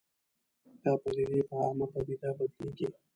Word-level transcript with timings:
دا 0.83 0.93
پدیدې 1.03 1.41
په 1.47 1.55
عامه 1.61 1.85
پدیده 1.93 2.29
بدلېږي 2.37 2.89